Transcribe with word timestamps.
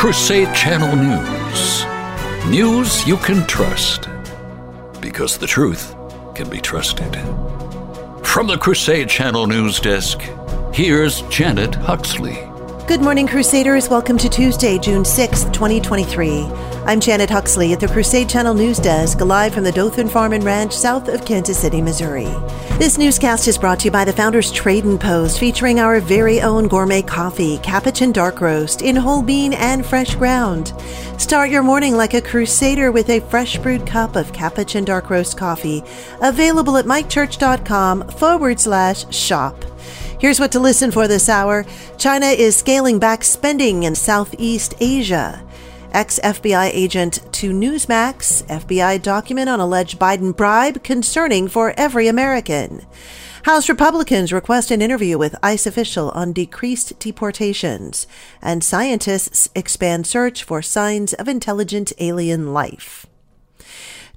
Crusade 0.00 0.54
Channel 0.54 0.96
News. 0.96 1.84
News 2.46 3.06
you 3.06 3.18
can 3.18 3.46
trust. 3.46 4.08
Because 4.98 5.36
the 5.36 5.46
truth 5.46 5.94
can 6.34 6.48
be 6.48 6.58
trusted. 6.58 7.14
From 8.24 8.46
the 8.46 8.56
Crusade 8.58 9.10
Channel 9.10 9.46
News 9.46 9.78
Desk, 9.78 10.18
here's 10.72 11.20
Janet 11.28 11.74
Huxley. 11.74 12.49
Good 12.90 13.02
morning, 13.02 13.28
Crusaders. 13.28 13.88
Welcome 13.88 14.18
to 14.18 14.28
Tuesday, 14.28 14.76
June 14.76 15.04
6th, 15.04 15.52
2023. 15.52 16.42
I'm 16.86 16.98
Janet 16.98 17.30
Huxley 17.30 17.72
at 17.72 17.78
the 17.78 17.86
Crusade 17.86 18.28
Channel 18.28 18.52
News 18.52 18.80
Desk, 18.80 19.20
live 19.20 19.54
from 19.54 19.62
the 19.62 19.70
Dothan 19.70 20.08
Farm 20.08 20.32
and 20.32 20.42
Ranch 20.42 20.72
south 20.72 21.06
of 21.06 21.24
Kansas 21.24 21.56
City, 21.56 21.80
Missouri. 21.80 22.26
This 22.78 22.98
newscast 22.98 23.46
is 23.46 23.56
brought 23.56 23.78
to 23.78 23.84
you 23.84 23.90
by 23.92 24.04
the 24.04 24.12
Founders 24.12 24.50
Trade 24.50 24.86
and 24.86 25.00
Post, 25.00 25.38
featuring 25.38 25.78
our 25.78 26.00
very 26.00 26.40
own 26.40 26.66
gourmet 26.66 27.00
coffee, 27.00 27.58
Capuchin 27.58 28.10
Dark 28.10 28.40
Roast, 28.40 28.82
in 28.82 28.96
whole 28.96 29.22
bean 29.22 29.52
and 29.52 29.86
fresh 29.86 30.16
ground. 30.16 30.74
Start 31.16 31.48
your 31.50 31.62
morning 31.62 31.96
like 31.96 32.14
a 32.14 32.20
crusader 32.20 32.90
with 32.90 33.08
a 33.08 33.20
fresh 33.20 33.56
brewed 33.58 33.86
cup 33.86 34.16
of 34.16 34.32
Capuchin 34.32 34.84
Dark 34.84 35.10
Roast 35.10 35.38
coffee, 35.38 35.84
available 36.22 36.76
at 36.76 36.86
mikechurch.com 36.86 38.08
forward 38.08 38.58
slash 38.58 39.14
shop. 39.14 39.64
Here's 40.20 40.38
what 40.38 40.52
to 40.52 40.60
listen 40.60 40.90
for 40.90 41.08
this 41.08 41.30
hour 41.30 41.64
China 41.96 42.26
is 42.26 42.54
scaling 42.54 42.98
back 42.98 43.24
spending 43.24 43.84
in 43.84 43.94
Southeast 43.94 44.74
Asia. 44.78 45.42
Ex 45.92 46.20
FBI 46.22 46.70
agent 46.74 47.20
to 47.32 47.52
Newsmax, 47.52 48.44
FBI 48.44 49.00
document 49.00 49.48
on 49.48 49.60
alleged 49.60 49.98
Biden 49.98 50.36
bribe 50.36 50.84
concerning 50.84 51.48
for 51.48 51.72
every 51.78 52.06
American. 52.06 52.84
House 53.44 53.70
Republicans 53.70 54.30
request 54.30 54.70
an 54.70 54.82
interview 54.82 55.16
with 55.16 55.38
ICE 55.42 55.66
official 55.66 56.10
on 56.10 56.34
decreased 56.34 56.98
deportations, 56.98 58.06
and 58.42 58.62
scientists 58.62 59.48
expand 59.54 60.06
search 60.06 60.44
for 60.44 60.60
signs 60.60 61.14
of 61.14 61.28
intelligent 61.28 61.94
alien 61.98 62.52
life. 62.52 63.06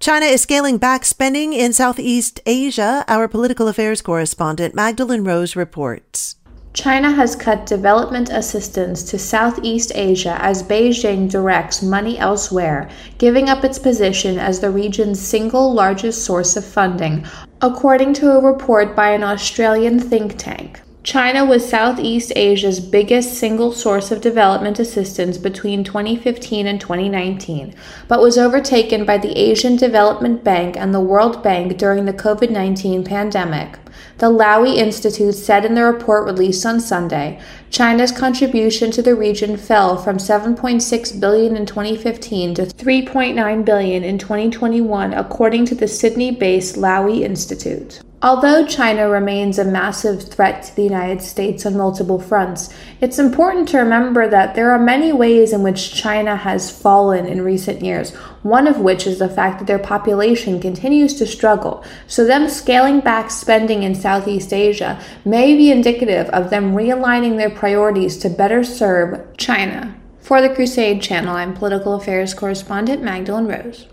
China 0.03 0.25
is 0.25 0.41
scaling 0.41 0.77
back 0.77 1.05
spending 1.05 1.53
in 1.53 1.71
Southeast 1.71 2.41
Asia. 2.45 3.05
Our 3.07 3.29
political 3.29 3.69
affairs 3.69 4.01
correspondent 4.01 4.75
Magdalene 4.75 5.23
Rose 5.23 5.55
reports. 5.55 6.35
China 6.73 7.09
has 7.09 7.37
cut 7.37 7.65
development 7.65 8.27
assistance 8.29 9.03
to 9.03 9.17
Southeast 9.17 9.93
Asia 9.95 10.37
as 10.41 10.61
Beijing 10.61 11.29
directs 11.29 11.81
money 11.81 12.19
elsewhere, 12.19 12.89
giving 13.17 13.47
up 13.47 13.63
its 13.63 13.79
position 13.79 14.37
as 14.39 14.59
the 14.59 14.71
region's 14.71 15.21
single 15.21 15.73
largest 15.73 16.25
source 16.25 16.57
of 16.57 16.65
funding, 16.65 17.25
according 17.61 18.13
to 18.15 18.31
a 18.31 18.41
report 18.41 18.97
by 18.97 19.11
an 19.11 19.23
Australian 19.23 20.01
think 20.01 20.37
tank. 20.37 20.81
China 21.03 21.43
was 21.43 21.67
Southeast 21.67 22.31
Asia's 22.33 22.79
biggest 22.79 23.33
single 23.33 23.73
source 23.73 24.09
of 24.09 24.21
development 24.21 24.79
assistance 24.79 25.37
between 25.37 25.83
2015 25.83 26.65
and 26.65 26.79
2019, 26.79 27.75
but 28.07 28.21
was 28.21 28.37
overtaken 28.37 29.03
by 29.03 29.17
the 29.17 29.37
Asian 29.37 29.75
Development 29.75 30.45
Bank 30.45 30.77
and 30.77 30.93
the 30.93 31.01
World 31.01 31.43
Bank 31.43 31.77
during 31.77 32.05
the 32.05 32.13
COVID 32.13 32.49
19 32.49 33.03
pandemic. 33.03 33.77
The 34.19 34.29
Lowy 34.29 34.77
Institute 34.77 35.35
said 35.35 35.65
in 35.65 35.75
the 35.75 35.83
report 35.83 36.23
released 36.23 36.65
on 36.65 36.79
Sunday, 36.79 37.37
China's 37.69 38.13
contribution 38.13 38.89
to 38.91 39.01
the 39.01 39.13
region 39.13 39.57
fell 39.57 39.97
from 39.97 40.19
7.6 40.19 41.19
billion 41.19 41.57
in 41.57 41.65
2015 41.65 42.55
to 42.55 42.61
3.9 42.61 43.65
billion 43.65 44.05
in 44.05 44.17
2021 44.17 45.13
according 45.13 45.65
to 45.65 45.75
the 45.75 45.87
Sydney-based 45.89 46.77
Lowy 46.77 47.23
Institute. 47.23 47.99
Although 48.23 48.65
China 48.67 49.09
remains 49.09 49.59
a 49.59 49.65
massive 49.65 50.23
threat 50.23 50.63
to 50.63 50.75
the 50.77 50.83
United 50.83 51.21
States 51.21 51.65
on 51.65 51.75
multiple 51.75 52.21
fronts, 52.21 52.73
it's 53.01 53.19
important 53.19 53.67
to 53.69 53.79
remember 53.79 54.29
that 54.29 54.55
there 54.55 54.71
are 54.71 54.79
many 54.79 55.11
ways 55.11 55.51
in 55.51 55.61
which 55.61 55.93
China 55.93 56.37
has 56.37 56.71
fallen 56.71 57.25
in 57.25 57.41
recent 57.41 57.81
years, 57.81 58.15
one 58.41 58.65
of 58.65 58.79
which 58.79 59.05
is 59.05 59.19
the 59.19 59.27
fact 59.27 59.59
that 59.59 59.65
their 59.65 59.77
population 59.77 60.61
continues 60.61 61.15
to 61.15 61.27
struggle. 61.27 61.83
So, 62.07 62.23
them 62.23 62.47
scaling 62.47 63.01
back 63.01 63.29
spending 63.29 63.83
in 63.83 63.93
Southeast 63.93 64.53
Asia 64.53 65.01
may 65.25 65.57
be 65.57 65.69
indicative 65.69 66.29
of 66.29 66.49
them 66.49 66.75
realigning 66.75 67.35
their 67.35 67.49
priorities 67.49 68.15
to 68.19 68.29
better 68.29 68.63
serve 68.63 69.35
China. 69.35 69.99
For 70.21 70.41
the 70.41 70.55
Crusade 70.55 71.01
Channel, 71.01 71.35
I'm 71.35 71.53
political 71.53 71.95
affairs 71.95 72.33
correspondent 72.33 73.03
Magdalene 73.03 73.47
Rose. 73.47 73.87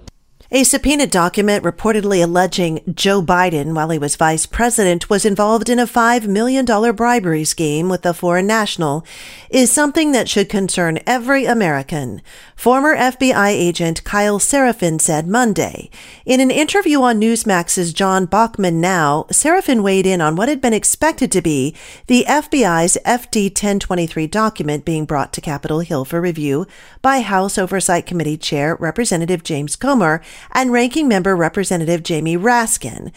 A 0.52 0.64
subpoena 0.64 1.06
document 1.06 1.62
reportedly 1.62 2.24
alleging 2.24 2.80
Joe 2.92 3.22
Biden, 3.22 3.72
while 3.72 3.90
he 3.90 3.98
was 3.98 4.16
vice 4.16 4.46
president, 4.46 5.08
was 5.08 5.24
involved 5.24 5.68
in 5.68 5.78
a 5.78 5.86
$5 5.86 6.26
million 6.26 6.64
bribery 6.64 7.44
scheme 7.44 7.88
with 7.88 8.04
a 8.04 8.12
foreign 8.12 8.48
national 8.48 9.06
is 9.48 9.70
something 9.70 10.10
that 10.10 10.28
should 10.28 10.48
concern 10.48 10.98
every 11.06 11.44
American. 11.44 12.20
Former 12.56 12.96
FBI 12.96 13.50
agent 13.50 14.02
Kyle 14.02 14.40
Seraphin 14.40 15.00
said 15.00 15.28
Monday. 15.28 15.88
In 16.26 16.40
an 16.40 16.50
interview 16.50 17.00
on 17.00 17.20
Newsmax's 17.20 17.92
John 17.92 18.26
Bachman 18.26 18.80
Now, 18.80 19.26
Seraphin 19.30 19.84
weighed 19.84 20.04
in 20.04 20.20
on 20.20 20.34
what 20.34 20.48
had 20.48 20.60
been 20.60 20.72
expected 20.72 21.30
to 21.30 21.40
be 21.40 21.76
the 22.08 22.24
FBI's 22.28 22.98
FD 23.06 23.50
1023 23.50 24.26
document 24.26 24.84
being 24.84 25.04
brought 25.04 25.32
to 25.32 25.40
Capitol 25.40 25.78
Hill 25.78 26.04
for 26.04 26.20
review 26.20 26.66
by 27.02 27.20
House 27.20 27.56
Oversight 27.56 28.04
Committee 28.04 28.36
Chair 28.36 28.74
Representative 28.80 29.44
James 29.44 29.76
Comer 29.76 30.20
and 30.52 30.72
Ranking 30.72 31.08
Member 31.08 31.36
Representative 31.36 32.02
Jamie 32.02 32.36
Raskin. 32.36 33.12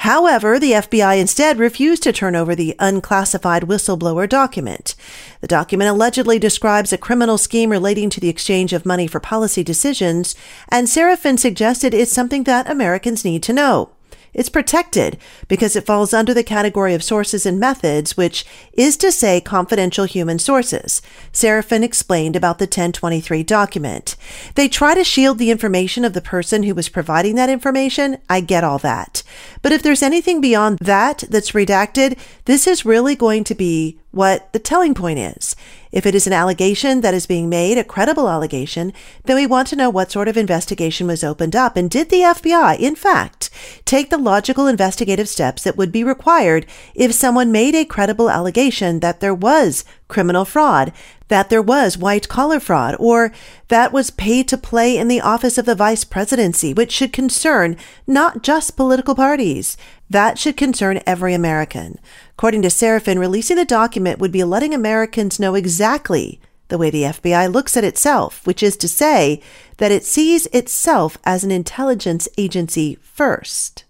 However, 0.00 0.58
the 0.58 0.72
FBI 0.72 1.18
instead 1.18 1.58
refused 1.58 2.02
to 2.02 2.12
turn 2.12 2.36
over 2.36 2.54
the 2.54 2.76
unclassified 2.78 3.62
whistleblower 3.62 4.28
document. 4.28 4.94
The 5.40 5.46
document 5.46 5.90
allegedly 5.90 6.38
describes 6.38 6.92
a 6.92 6.98
criminal 6.98 7.38
scheme 7.38 7.70
relating 7.70 8.10
to 8.10 8.20
the 8.20 8.28
exchange 8.28 8.72
of 8.72 8.84
money 8.84 9.06
for 9.06 9.20
policy 9.20 9.64
decisions, 9.64 10.34
and 10.68 10.86
Seraphin 10.86 11.38
suggested 11.38 11.94
it's 11.94 12.12
something 12.12 12.44
that 12.44 12.70
Americans 12.70 13.24
need 13.24 13.42
to 13.44 13.54
know. 13.54 13.95
It's 14.36 14.50
protected 14.50 15.16
because 15.48 15.74
it 15.76 15.86
falls 15.86 16.12
under 16.12 16.34
the 16.34 16.44
category 16.44 16.92
of 16.92 17.02
sources 17.02 17.46
and 17.46 17.58
methods, 17.58 18.18
which 18.18 18.44
is 18.74 18.98
to 18.98 19.10
say 19.10 19.40
confidential 19.40 20.04
human 20.04 20.38
sources. 20.38 21.00
Seraphin 21.32 21.82
explained 21.82 22.36
about 22.36 22.58
the 22.58 22.64
1023 22.64 23.42
document. 23.42 24.14
They 24.54 24.68
try 24.68 24.94
to 24.94 25.02
shield 25.02 25.38
the 25.38 25.50
information 25.50 26.04
of 26.04 26.12
the 26.12 26.20
person 26.20 26.64
who 26.64 26.74
was 26.74 26.90
providing 26.90 27.34
that 27.36 27.48
information. 27.48 28.18
I 28.28 28.42
get 28.42 28.62
all 28.62 28.78
that. 28.80 29.22
But 29.62 29.72
if 29.72 29.82
there's 29.82 30.02
anything 30.02 30.42
beyond 30.42 30.80
that 30.80 31.24
that's 31.30 31.52
redacted, 31.52 32.18
this 32.44 32.66
is 32.66 32.84
really 32.84 33.16
going 33.16 33.42
to 33.44 33.54
be 33.54 33.98
what 34.16 34.52
the 34.52 34.58
telling 34.58 34.94
point 34.94 35.18
is. 35.18 35.54
If 35.92 36.06
it 36.06 36.14
is 36.14 36.26
an 36.26 36.32
allegation 36.32 37.02
that 37.02 37.14
is 37.14 37.26
being 37.26 37.48
made, 37.48 37.78
a 37.78 37.84
credible 37.84 38.28
allegation, 38.28 38.92
then 39.24 39.36
we 39.36 39.46
want 39.46 39.68
to 39.68 39.76
know 39.76 39.88
what 39.88 40.10
sort 40.10 40.26
of 40.26 40.36
investigation 40.36 41.06
was 41.06 41.22
opened 41.22 41.54
up 41.54 41.76
and 41.76 41.90
did 41.90 42.08
the 42.08 42.22
FBI, 42.22 42.78
in 42.78 42.96
fact, 42.96 43.50
take 43.84 44.10
the 44.10 44.18
logical 44.18 44.66
investigative 44.66 45.28
steps 45.28 45.62
that 45.62 45.76
would 45.76 45.92
be 45.92 46.02
required 46.02 46.66
if 46.94 47.12
someone 47.12 47.52
made 47.52 47.74
a 47.74 47.84
credible 47.84 48.28
allegation 48.28 49.00
that 49.00 49.20
there 49.20 49.34
was 49.34 49.84
criminal 50.08 50.44
fraud, 50.44 50.92
that 51.28 51.50
there 51.50 51.62
was 51.62 51.98
white 51.98 52.28
collar 52.28 52.60
fraud, 52.60 52.96
or 52.98 53.32
that 53.68 53.92
was 53.92 54.10
paid 54.10 54.48
to 54.48 54.56
play 54.56 54.96
in 54.96 55.08
the 55.08 55.20
office 55.20 55.58
of 55.58 55.66
the 55.66 55.74
vice 55.74 56.04
presidency, 56.04 56.72
which 56.72 56.92
should 56.92 57.12
concern 57.12 57.76
not 58.06 58.42
just 58.42 58.76
political 58.76 59.14
parties. 59.14 59.76
That 60.08 60.38
should 60.38 60.56
concern 60.56 61.00
every 61.06 61.34
American. 61.34 61.98
According 62.32 62.62
to 62.62 62.68
Seraphin, 62.68 63.18
releasing 63.18 63.56
the 63.56 63.64
document 63.64 64.18
would 64.18 64.32
be 64.32 64.44
letting 64.44 64.74
Americans 64.74 65.40
know 65.40 65.54
exactly 65.54 66.40
the 66.68 66.78
way 66.78 66.90
the 66.90 67.04
FBI 67.04 67.52
looks 67.52 67.76
at 67.76 67.84
itself, 67.84 68.46
which 68.46 68.62
is 68.62 68.76
to 68.76 68.88
say 68.88 69.40
that 69.78 69.92
it 69.92 70.04
sees 70.04 70.46
itself 70.46 71.16
as 71.24 71.44
an 71.44 71.50
intelligence 71.50 72.28
agency 72.36 72.98
first. 73.02 73.84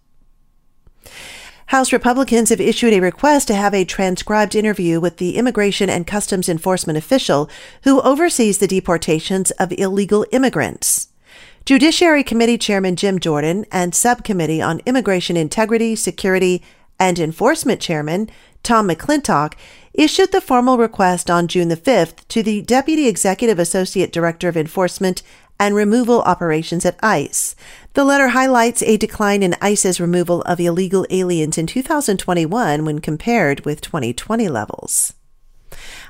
House 1.66 1.92
Republicans 1.92 2.50
have 2.50 2.60
issued 2.60 2.92
a 2.92 3.00
request 3.00 3.48
to 3.48 3.54
have 3.54 3.74
a 3.74 3.84
transcribed 3.84 4.54
interview 4.54 5.00
with 5.00 5.16
the 5.16 5.36
immigration 5.36 5.90
and 5.90 6.06
customs 6.06 6.48
enforcement 6.48 6.96
official 6.96 7.50
who 7.82 8.00
oversees 8.02 8.58
the 8.58 8.68
deportations 8.68 9.50
of 9.52 9.72
illegal 9.72 10.24
immigrants. 10.30 11.08
Judiciary 11.64 12.22
Committee 12.22 12.56
Chairman 12.56 12.94
Jim 12.94 13.18
Jordan 13.18 13.66
and 13.72 13.96
Subcommittee 13.96 14.62
on 14.62 14.80
Immigration 14.86 15.36
Integrity, 15.36 15.96
Security, 15.96 16.62
and 17.00 17.18
Enforcement 17.18 17.80
Chairman 17.80 18.30
Tom 18.62 18.88
McClintock 18.88 19.54
issued 19.92 20.30
the 20.30 20.40
formal 20.40 20.78
request 20.78 21.30
on 21.30 21.48
June 21.48 21.68
the 21.68 21.76
5th 21.76 22.26
to 22.28 22.42
the 22.42 22.62
Deputy 22.62 23.08
Executive 23.08 23.58
Associate 23.58 24.12
Director 24.12 24.48
of 24.48 24.56
Enforcement 24.56 25.22
and 25.58 25.74
Removal 25.74 26.22
Operations 26.22 26.84
at 26.84 26.98
ICE. 27.02 27.56
The 27.94 28.04
letter 28.04 28.28
highlights 28.28 28.82
a 28.82 28.96
decline 28.96 29.42
in 29.42 29.56
ICE's 29.60 30.00
removal 30.00 30.42
of 30.42 30.60
illegal 30.60 31.06
aliens 31.10 31.56
in 31.56 31.66
2021 31.66 32.84
when 32.84 32.98
compared 32.98 33.64
with 33.64 33.80
2020 33.80 34.48
levels. 34.48 35.14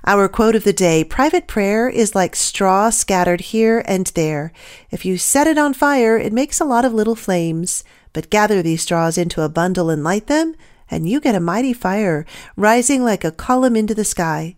Our 0.05 0.29
quote 0.29 0.55
of 0.55 0.65
the 0.65 0.73
day 0.73 1.03
private 1.05 1.47
prayer 1.47 1.89
is 1.89 2.15
like 2.15 2.37
straw 2.37 2.91
scattered 2.91 3.41
here 3.41 3.83
and 3.87 4.07
there. 4.15 4.53
If 4.91 5.05
you 5.05 5.19
set 5.19 5.47
it 5.47 5.59
on 5.59 5.75
fire, 5.75 6.17
it 6.17 6.33
makes 6.33 6.61
a 6.61 6.65
lot 6.65 6.85
of 6.85 6.95
little 6.95 7.17
flames, 7.17 7.83
but 8.13 8.31
gather 8.31 8.63
these 8.63 8.83
straws 8.83 9.19
into 9.19 9.43
a 9.43 9.49
bundle 9.49 9.91
and 9.91 10.05
light 10.05 10.27
them, 10.27 10.55
and 10.91 11.09
you 11.09 11.21
get 11.21 11.35
a 11.35 11.41
mighty 11.41 11.73
fire 11.73 12.25
rising 12.57 13.03
like 13.03 13.25
a 13.25 13.33
column 13.33 13.77
into 13.77 13.95
the 13.95 14.05
sky. 14.05 14.57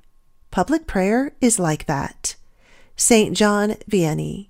Public 0.50 0.86
prayer 0.86 1.32
is 1.40 1.58
like 1.58 1.86
that. 1.86 2.36
St. 2.96 3.36
John 3.36 3.76
Vianney. 3.90 4.47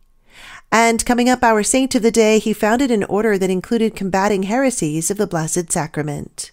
And 0.70 1.04
coming 1.06 1.28
up, 1.30 1.42
our 1.42 1.62
saint 1.62 1.94
of 1.94 2.02
the 2.02 2.10
day, 2.10 2.38
he 2.38 2.52
founded 2.52 2.90
an 2.90 3.04
order 3.04 3.38
that 3.38 3.50
included 3.50 3.96
combating 3.96 4.44
heresies 4.44 5.10
of 5.10 5.16
the 5.16 5.26
Blessed 5.26 5.72
Sacrament. 5.72 6.50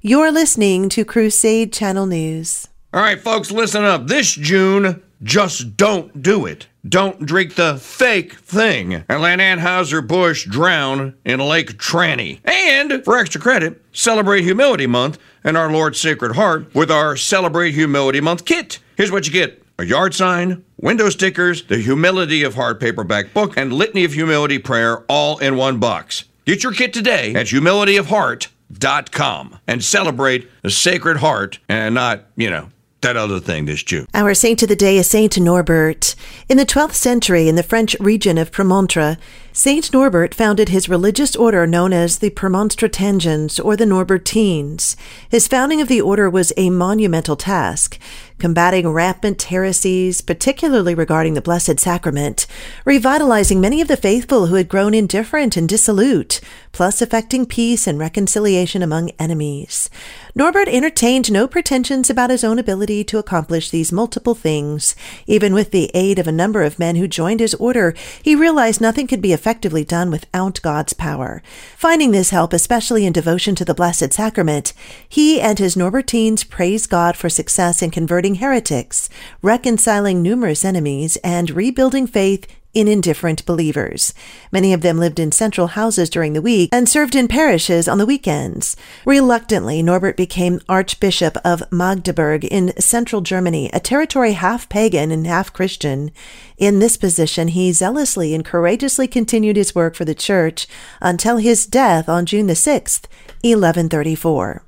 You're 0.00 0.30
listening 0.30 0.88
to 0.90 1.04
Crusade 1.04 1.72
Channel 1.72 2.06
News. 2.06 2.68
All 2.94 3.02
right, 3.02 3.20
folks, 3.20 3.50
listen 3.50 3.84
up. 3.84 4.06
This 4.06 4.32
June, 4.32 5.02
just 5.22 5.76
don't 5.76 6.22
do 6.22 6.46
it. 6.46 6.68
Don't 6.88 7.26
drink 7.26 7.56
the 7.56 7.76
fake 7.76 8.34
thing 8.34 9.04
and 9.08 9.20
let 9.20 9.38
Anheuser-Busch 9.38 10.46
drown 10.46 11.14
in 11.24 11.40
Lake 11.40 11.72
Tranny. 11.76 12.40
And 12.44 13.04
for 13.04 13.18
extra 13.18 13.40
credit, 13.40 13.84
celebrate 13.92 14.42
Humility 14.42 14.86
Month 14.86 15.18
and 15.44 15.56
our 15.56 15.70
Lord's 15.70 16.00
Sacred 16.00 16.36
Heart 16.36 16.74
with 16.74 16.90
our 16.90 17.16
Celebrate 17.16 17.72
Humility 17.72 18.20
Month 18.20 18.44
kit. 18.44 18.78
Here's 18.96 19.12
what 19.12 19.26
you 19.26 19.32
get 19.32 19.62
a 19.80 19.86
yard 19.86 20.14
sign, 20.14 20.62
window 20.76 21.08
stickers, 21.08 21.64
the 21.64 21.78
Humility 21.78 22.42
of 22.42 22.54
Heart 22.54 22.80
paperback 22.80 23.32
book, 23.32 23.56
and 23.56 23.72
Litany 23.72 24.04
of 24.04 24.12
Humility 24.12 24.58
prayer 24.58 25.04
all 25.08 25.38
in 25.38 25.56
one 25.56 25.78
box. 25.78 26.24
Get 26.44 26.62
your 26.62 26.72
kit 26.72 26.92
today 26.92 27.34
at 27.34 27.46
humilityofheart.com 27.46 29.58
and 29.66 29.82
celebrate 29.82 30.50
the 30.62 30.70
Sacred 30.70 31.16
Heart 31.16 31.60
and 31.68 31.94
not, 31.94 32.26
you 32.36 32.50
know, 32.50 32.68
that 33.00 33.16
other 33.16 33.40
thing 33.40 33.64
this 33.64 33.82
June. 33.82 34.06
Our 34.12 34.34
saint 34.34 34.62
of 34.62 34.68
the 34.68 34.76
day 34.76 34.98
is 34.98 35.08
Saint 35.08 35.38
Norbert. 35.38 36.14
In 36.50 36.58
the 36.58 36.66
12th 36.66 36.92
century, 36.92 37.48
in 37.48 37.56
the 37.56 37.62
French 37.62 37.96
region 37.98 38.36
of 38.36 38.52
Premontre, 38.52 39.16
Saint 39.52 39.92
Norbert 39.92 40.32
founded 40.32 40.68
his 40.68 40.88
religious 40.88 41.34
order 41.34 41.66
known 41.66 41.92
as 41.92 42.18
the 42.18 42.30
Premonstratensians 42.30 43.62
or 43.62 43.76
the 43.76 43.84
Norbertines. 43.84 44.94
His 45.28 45.48
founding 45.48 45.80
of 45.80 45.88
the 45.88 46.00
order 46.00 46.30
was 46.30 46.52
a 46.56 46.70
monumental 46.70 47.34
task 47.34 47.98
combating 48.40 48.88
rampant 48.88 49.40
heresies, 49.42 50.20
particularly 50.22 50.94
regarding 50.94 51.34
the 51.34 51.42
Blessed 51.42 51.78
Sacrament, 51.78 52.46
revitalizing 52.84 53.60
many 53.60 53.80
of 53.80 53.86
the 53.86 53.96
faithful 53.96 54.46
who 54.46 54.56
had 54.56 54.68
grown 54.68 54.94
indifferent 54.94 55.56
and 55.56 55.68
dissolute, 55.68 56.40
plus 56.72 57.02
effecting 57.02 57.44
peace 57.46 57.86
and 57.86 57.98
reconciliation 57.98 58.82
among 58.82 59.10
enemies. 59.18 59.90
Norbert 60.34 60.68
entertained 60.68 61.30
no 61.30 61.46
pretensions 61.46 62.08
about 62.08 62.30
his 62.30 62.42
own 62.42 62.58
ability 62.58 63.04
to 63.04 63.18
accomplish 63.18 63.70
these 63.70 63.92
multiple 63.92 64.34
things. 64.34 64.96
Even 65.26 65.52
with 65.52 65.70
the 65.70 65.90
aid 65.92 66.18
of 66.18 66.26
a 66.26 66.32
number 66.32 66.62
of 66.62 66.78
men 66.78 66.96
who 66.96 67.06
joined 67.06 67.40
his 67.40 67.54
order, 67.54 67.94
he 68.22 68.34
realized 68.34 68.80
nothing 68.80 69.06
could 69.06 69.20
be 69.20 69.32
effectively 69.40 69.84
done 69.84 70.10
without 70.10 70.60
God's 70.60 70.92
power. 70.92 71.42
Finding 71.74 72.10
this 72.10 72.28
help, 72.28 72.52
especially 72.52 73.06
in 73.06 73.12
devotion 73.14 73.54
to 73.54 73.64
the 73.64 73.72
Blessed 73.72 74.12
Sacrament, 74.12 74.74
he 75.08 75.40
and 75.40 75.58
his 75.58 75.76
Norbertines 75.76 76.46
praised 76.46 76.90
God 76.90 77.16
for 77.16 77.30
success 77.30 77.80
in 77.80 77.90
converting 77.90 78.34
heretics, 78.34 79.08
reconciling 79.40 80.20
numerous 80.20 80.62
enemies, 80.62 81.16
and 81.24 81.50
rebuilding 81.52 82.06
faith 82.06 82.46
in 82.72 82.88
indifferent 82.88 83.44
believers. 83.46 84.14
Many 84.52 84.72
of 84.72 84.80
them 84.80 84.98
lived 84.98 85.18
in 85.18 85.32
central 85.32 85.68
houses 85.68 86.10
during 86.10 86.32
the 86.32 86.42
week 86.42 86.70
and 86.72 86.88
served 86.88 87.14
in 87.14 87.28
parishes 87.28 87.88
on 87.88 87.98
the 87.98 88.06
weekends. 88.06 88.76
Reluctantly, 89.04 89.82
Norbert 89.82 90.16
became 90.16 90.60
Archbishop 90.68 91.36
of 91.44 91.62
Magdeburg 91.72 92.44
in 92.44 92.72
central 92.80 93.20
Germany, 93.22 93.70
a 93.72 93.80
territory 93.80 94.32
half 94.32 94.68
pagan 94.68 95.10
and 95.10 95.26
half 95.26 95.52
Christian. 95.52 96.10
In 96.56 96.78
this 96.78 96.96
position, 96.96 97.48
he 97.48 97.72
zealously 97.72 98.34
and 98.34 98.44
courageously 98.44 99.08
continued 99.08 99.56
his 99.56 99.74
work 99.74 99.94
for 99.94 100.04
the 100.04 100.14
church 100.14 100.66
until 101.00 101.38
his 101.38 101.66
death 101.66 102.08
on 102.08 102.26
June 102.26 102.46
the 102.46 102.54
6th, 102.54 103.06
1134. 103.42 104.62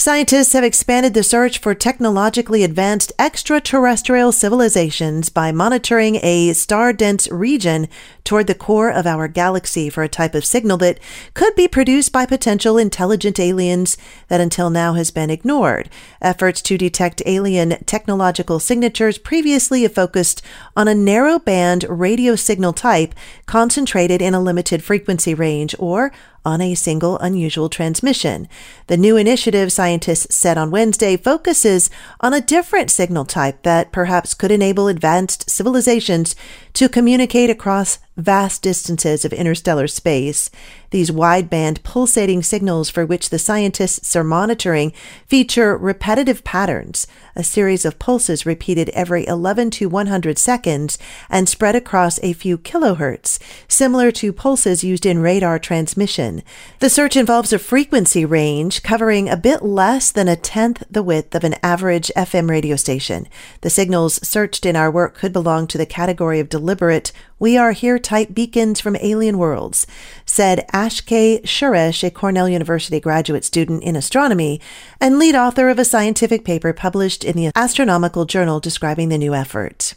Scientists 0.00 0.54
have 0.54 0.64
expanded 0.64 1.12
the 1.12 1.22
search 1.22 1.58
for 1.58 1.74
technologically 1.74 2.64
advanced 2.64 3.12
extraterrestrial 3.18 4.32
civilizations 4.32 5.28
by 5.28 5.52
monitoring 5.52 6.18
a 6.22 6.54
star 6.54 6.90
dense 6.90 7.30
region 7.30 7.86
toward 8.24 8.46
the 8.46 8.54
core 8.54 8.90
of 8.90 9.06
our 9.06 9.28
galaxy 9.28 9.90
for 9.90 10.02
a 10.02 10.08
type 10.08 10.34
of 10.34 10.42
signal 10.42 10.78
that 10.78 10.98
could 11.34 11.54
be 11.54 11.68
produced 11.68 12.14
by 12.14 12.24
potential 12.24 12.78
intelligent 12.78 13.38
aliens 13.38 13.98
that 14.28 14.40
until 14.40 14.70
now 14.70 14.94
has 14.94 15.10
been 15.10 15.28
ignored. 15.28 15.90
Efforts 16.22 16.62
to 16.62 16.78
detect 16.78 17.20
alien 17.26 17.76
technological 17.84 18.58
signatures 18.58 19.18
previously 19.18 19.86
focused 19.86 20.40
on 20.74 20.88
a 20.88 20.94
narrow 20.94 21.38
band 21.38 21.84
radio 21.90 22.34
signal 22.34 22.72
type 22.72 23.14
concentrated 23.44 24.22
in 24.22 24.32
a 24.32 24.40
limited 24.40 24.82
frequency 24.82 25.34
range 25.34 25.74
or 25.78 26.10
on 26.44 26.60
a 26.60 26.74
single 26.74 27.18
unusual 27.18 27.68
transmission. 27.68 28.48
The 28.86 28.96
new 28.96 29.16
initiative, 29.16 29.72
scientists 29.72 30.34
said 30.34 30.56
on 30.56 30.70
Wednesday, 30.70 31.16
focuses 31.16 31.90
on 32.20 32.32
a 32.32 32.40
different 32.40 32.90
signal 32.90 33.24
type 33.24 33.62
that 33.62 33.92
perhaps 33.92 34.34
could 34.34 34.50
enable 34.50 34.88
advanced 34.88 35.48
civilizations 35.50 36.34
to 36.74 36.88
communicate 36.88 37.50
across 37.50 37.98
vast 38.16 38.62
distances 38.62 39.24
of 39.24 39.32
interstellar 39.32 39.86
space. 39.86 40.50
These 40.90 41.10
wideband 41.10 41.82
pulsating 41.84 42.42
signals 42.42 42.90
for 42.90 43.06
which 43.06 43.30
the 43.30 43.38
scientists 43.38 44.16
are 44.16 44.24
monitoring 44.24 44.92
feature 45.26 45.76
repetitive 45.76 46.42
patterns, 46.42 47.06
a 47.36 47.44
series 47.44 47.84
of 47.84 47.98
pulses 47.98 48.44
repeated 48.44 48.88
every 48.90 49.26
11 49.26 49.70
to 49.70 49.88
100 49.88 50.38
seconds 50.38 50.98
and 51.28 51.48
spread 51.48 51.76
across 51.76 52.18
a 52.22 52.32
few 52.32 52.58
kilohertz, 52.58 53.38
similar 53.68 54.10
to 54.10 54.32
pulses 54.32 54.82
used 54.82 55.06
in 55.06 55.20
radar 55.20 55.58
transmission. 55.58 56.42
The 56.80 56.90
search 56.90 57.16
involves 57.16 57.52
a 57.52 57.58
frequency 57.58 58.24
range 58.24 58.82
covering 58.82 59.28
a 59.28 59.36
bit 59.36 59.62
less 59.62 60.10
than 60.10 60.26
a 60.26 60.36
tenth 60.36 60.82
the 60.90 61.04
width 61.04 61.34
of 61.34 61.44
an 61.44 61.54
average 61.62 62.10
FM 62.16 62.50
radio 62.50 62.74
station. 62.74 63.28
The 63.60 63.70
signals 63.70 64.26
searched 64.26 64.66
in 64.66 64.74
our 64.74 64.90
work 64.90 65.14
could 65.14 65.32
belong 65.32 65.68
to 65.68 65.78
the 65.78 65.86
category 65.86 66.40
of 66.40 66.48
deliberate 66.48 67.12
we 67.40 67.56
are 67.56 67.72
here 67.72 67.98
type 67.98 68.32
beacons 68.32 68.78
from 68.78 68.94
alien 68.96 69.38
worlds, 69.38 69.86
said 70.24 70.66
Akshay 70.72 71.40
Suresh, 71.40 72.04
a 72.04 72.10
Cornell 72.10 72.48
University 72.48 73.00
graduate 73.00 73.44
student 73.44 73.82
in 73.82 73.96
astronomy 73.96 74.60
and 75.00 75.18
lead 75.18 75.34
author 75.34 75.70
of 75.70 75.78
a 75.78 75.84
scientific 75.84 76.44
paper 76.44 76.72
published 76.72 77.24
in 77.24 77.34
the 77.34 77.50
Astronomical 77.56 78.26
Journal 78.26 78.60
describing 78.60 79.08
the 79.08 79.18
new 79.18 79.34
effort. 79.34 79.94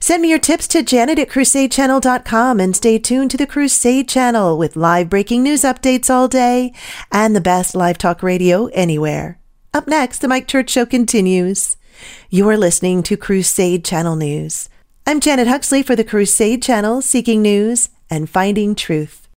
Send 0.00 0.22
me 0.22 0.30
your 0.30 0.38
tips 0.38 0.66
to 0.68 0.82
janet 0.82 1.18
at 1.18 1.28
crusadechannel.com 1.28 2.58
and 2.58 2.74
stay 2.74 2.98
tuned 2.98 3.30
to 3.30 3.36
the 3.36 3.46
Crusade 3.46 4.08
Channel 4.08 4.58
with 4.58 4.74
live 4.74 5.08
breaking 5.08 5.42
news 5.42 5.62
updates 5.62 6.10
all 6.10 6.26
day 6.26 6.72
and 7.12 7.36
the 7.36 7.40
best 7.40 7.76
live 7.76 7.98
talk 7.98 8.22
radio 8.22 8.66
anywhere. 8.68 9.38
Up 9.74 9.86
next, 9.86 10.18
the 10.18 10.28
Mike 10.28 10.48
Church 10.48 10.70
Show 10.70 10.86
continues. 10.86 11.76
You 12.30 12.48
are 12.48 12.56
listening 12.56 13.02
to 13.04 13.16
Crusade 13.16 13.84
Channel 13.84 14.16
News. 14.16 14.68
I'm 15.04 15.18
Janet 15.18 15.48
Huxley 15.48 15.82
for 15.82 15.96
the 15.96 16.04
Crusade 16.04 16.62
Channel, 16.62 17.02
seeking 17.02 17.42
news 17.42 17.88
and 18.08 18.30
finding 18.30 18.76
truth. 18.76 19.21